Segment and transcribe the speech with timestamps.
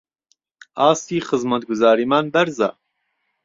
[0.79, 2.69] ئاستی خزمەتگوزاریمان بەرزە